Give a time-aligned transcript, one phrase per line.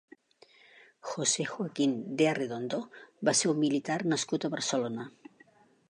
[1.09, 2.81] José Joaquín de Arredondo
[3.31, 5.09] va ser un militar nascut a Barcelona.